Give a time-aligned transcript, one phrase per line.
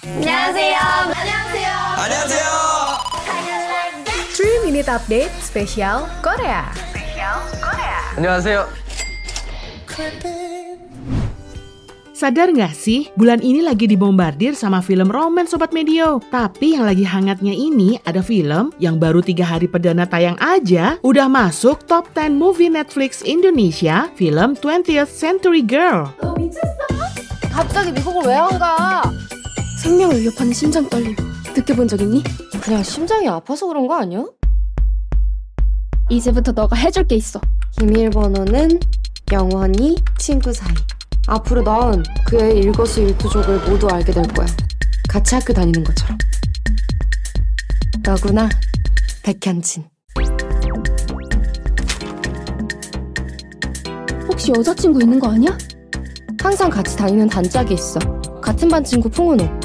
[0.00, 0.79] 안녕하세요.
[1.11, 1.69] 안녕하세요.
[1.99, 2.47] 안녕하세요.
[4.31, 6.63] 3 Minute Update spesial Korea.
[8.15, 8.65] 안녕하세요.
[12.15, 16.23] Sadar nggak sih, bulan ini lagi dibombardir sama film romance Sobat Medio.
[16.31, 21.27] Tapi yang lagi hangatnya ini ada film yang baru tiga hari perdana tayang aja udah
[21.27, 26.09] masuk top 10 movie Netflix Indonesia, film 20th Century Girl.
[27.51, 29.03] 갑자기 미국을 왜 안 가?
[29.81, 31.15] 생명을 위협하는 심장 떨림.
[31.57, 32.21] 느껴본 적 있니?
[32.61, 34.23] 그냥 심장이 아파서 그런 거 아니야?
[36.07, 37.41] 이제부터 너가 해줄 게 있어.
[37.79, 38.79] 비밀번호는
[39.31, 40.71] 영원히 친구 사이.
[41.25, 44.45] 앞으로 넌 그의 일거수 일투족을 모두 알게 될 거야.
[45.09, 46.15] 같이 학교 다니는 것처럼.
[48.03, 48.49] 너구나
[49.23, 49.85] 백현진.
[54.27, 55.57] 혹시 여자친구 있는 거 아니야?
[56.39, 57.99] 항상 같이 다니는 단짝이 있어.
[58.41, 59.60] 같은 반 친구 풍은호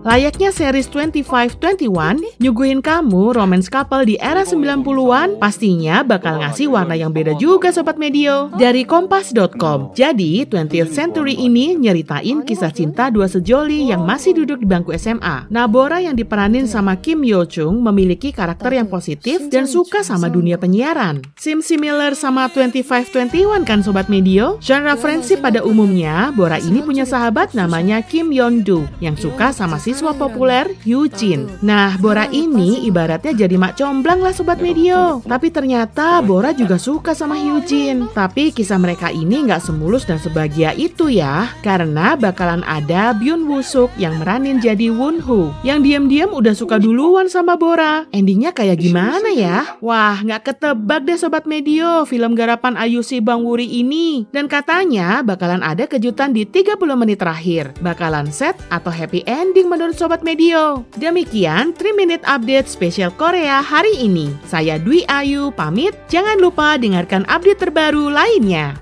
[0.00, 7.12] Layaknya series 2521, nyuguhin kamu romance couple di era 90-an, pastinya bakal ngasih warna yang
[7.12, 8.48] beda juga Sobat Medio.
[8.56, 14.66] Dari Kompas.com, jadi 20th Century ini nyeritain kisah cinta dua sejoli yang masih duduk di
[14.72, 15.52] bangku SMA.
[15.52, 20.56] Nabora yang diperanin sama Kim Yo Chung memiliki karakter yang positif dan suka sama dunia
[20.56, 21.20] penyiaran.
[21.36, 24.56] Sim similar sama 2521 kan Sobat Medio?
[24.64, 29.76] Genre friendship pada umumnya, Bora ini punya sahabat namanya Kim Yeon Do yang suka sama
[29.90, 31.50] siswa populer Hugh Jin.
[31.66, 35.18] Nah, Bora ini ibaratnya jadi mak comblang lah Sobat Medio.
[35.26, 38.06] Tapi ternyata Bora juga suka sama Hugh Jin.
[38.14, 41.50] Tapi kisah mereka ini nggak semulus dan sebahagia itu ya.
[41.66, 45.50] Karena bakalan ada Byun Woo Suk yang meranin jadi Won Ho.
[45.66, 48.06] Yang diam-diam udah suka duluan sama Bora.
[48.14, 49.74] Endingnya kayak gimana ya?
[49.82, 54.30] Wah, nggak ketebak deh Sobat Medio film garapan Ayushi Bang Wuri ini.
[54.30, 57.74] Dan katanya bakalan ada kejutan di 30 menit terakhir.
[57.82, 60.84] Bakalan set atau happy ending menurut Sobat Medio.
[61.00, 64.28] Demikian 3 Minute Update spesial Korea hari ini.
[64.44, 65.96] Saya Dwi Ayu pamit.
[66.12, 68.76] Jangan lupa dengarkan update terbaru lainnya.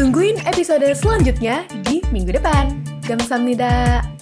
[0.00, 2.80] Tungguin episode selanjutnya di minggu depan.
[3.04, 4.13] Gamsamnida.